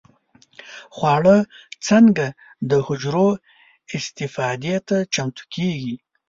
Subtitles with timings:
[0.95, 1.37] خواړه
[1.87, 2.25] څنګه
[2.69, 3.29] د حجرو
[3.95, 5.95] استفادې ته چمتو کېږي؟